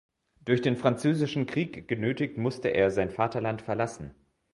[0.45, 4.15] Durch den Französischen Krieg genötigt musste er sein Vaterland verlassen.